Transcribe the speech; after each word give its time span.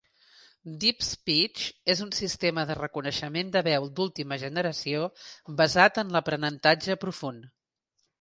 DeepSpeech 0.83 1.65
és 1.93 1.99
un 2.05 2.13
sistema 2.19 2.63
de 2.69 2.77
reconeixement 2.79 3.51
de 3.55 3.61
veu 3.67 3.85
d'última 3.99 4.39
generació 4.45 5.03
basat 5.61 6.01
en 6.05 6.15
l'aprenentatge 6.17 6.97
profund. 7.05 7.47